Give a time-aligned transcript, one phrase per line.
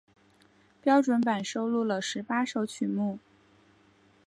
[0.81, 3.19] 标准版收录了十八首曲目。